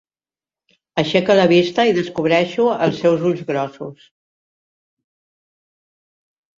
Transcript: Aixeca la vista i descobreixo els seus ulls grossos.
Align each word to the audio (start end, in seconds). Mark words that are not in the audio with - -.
Aixeca 1.01 1.35
la 1.39 1.45
vista 1.51 1.85
i 1.91 1.93
descobreixo 1.99 2.67
els 2.87 2.99
seus 3.05 3.29
ulls 3.31 3.47
grossos. 3.53 4.11